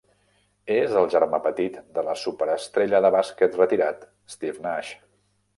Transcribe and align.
És 0.75 0.95
el 1.01 1.09
germà 1.15 1.39
petit 1.43 1.77
de 1.99 2.05
la 2.09 2.17
superestrella 2.23 3.05
de 3.07 3.15
bàsquet 3.19 3.63
retirat 3.63 4.11
Steve 4.37 4.69
Nash. 4.69 4.95